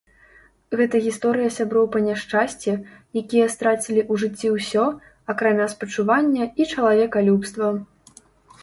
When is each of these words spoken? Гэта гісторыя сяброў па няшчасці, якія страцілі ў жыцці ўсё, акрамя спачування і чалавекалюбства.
Гэта 0.79 1.01
гісторыя 1.07 1.49
сяброў 1.57 1.85
па 1.95 1.99
няшчасці, 2.07 2.71
якія 3.21 3.45
страцілі 3.57 4.01
ў 4.11 4.13
жыцці 4.25 4.47
ўсё, 4.57 4.85
акрамя 5.35 5.71
спачування 5.77 6.51
і 6.63 6.71
чалавекалюбства. 6.71 7.67